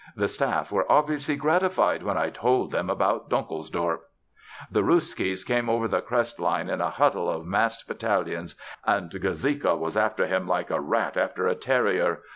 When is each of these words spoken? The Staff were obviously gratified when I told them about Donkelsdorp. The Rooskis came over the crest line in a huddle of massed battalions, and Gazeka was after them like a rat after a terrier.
The 0.15 0.27
Staff 0.27 0.71
were 0.71 0.91
obviously 0.91 1.35
gratified 1.35 2.01
when 2.01 2.17
I 2.17 2.31
told 2.31 2.71
them 2.71 2.89
about 2.89 3.29
Donkelsdorp. 3.29 3.99
The 4.71 4.81
Rooskis 4.81 5.45
came 5.45 5.69
over 5.69 5.87
the 5.87 6.01
crest 6.01 6.39
line 6.39 6.69
in 6.71 6.81
a 6.81 6.89
huddle 6.89 7.29
of 7.29 7.45
massed 7.45 7.87
battalions, 7.87 8.55
and 8.83 9.11
Gazeka 9.11 9.77
was 9.77 9.95
after 9.95 10.25
them 10.25 10.47
like 10.47 10.71
a 10.71 10.79
rat 10.81 11.17
after 11.17 11.45
a 11.45 11.53
terrier. 11.53 12.21